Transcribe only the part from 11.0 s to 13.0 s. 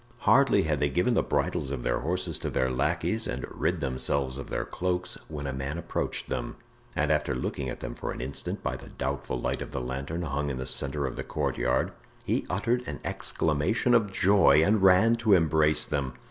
of the courtyard he uttered an